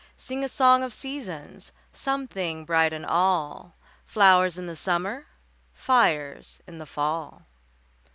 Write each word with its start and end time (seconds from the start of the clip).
Sing 0.17 0.43
a 0.43 0.49
song 0.49 0.81
of 0.81 0.95
seasons! 0.95 1.71
Something 1.93 2.65
bright 2.65 2.91
in 2.91 3.05
all! 3.05 3.75
Flowers 4.07 4.57
in 4.57 4.65
the 4.65 4.75
summer, 4.75 5.27
Fires 5.75 6.59
in 6.65 6.79
the 6.79 6.87
fall! 6.87 7.43